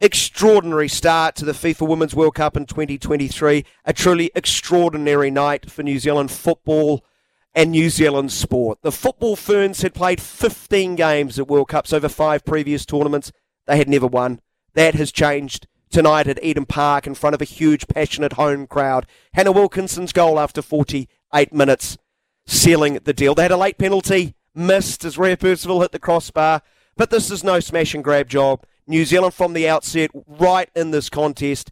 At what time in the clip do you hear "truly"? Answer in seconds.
3.92-4.30